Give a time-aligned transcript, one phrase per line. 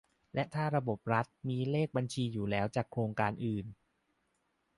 [0.33, 3.65] และถ้าระบบรัฐมีเลขบัญชีอยู่แล้วจากโครงการอื่น